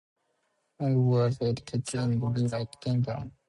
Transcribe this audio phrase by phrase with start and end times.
[0.79, 3.31] Nand was educated in the United Kingdom.